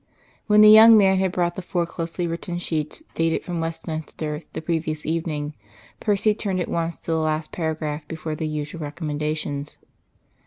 [0.47, 4.59] When the young man had brought the four closely written sheets, dated from Westminster, the
[4.63, 5.53] previous evening,
[5.99, 9.77] Percy turned at once to the last paragraph before the usual Recommendations.